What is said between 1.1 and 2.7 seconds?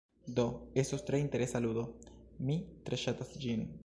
interesa ludo, mi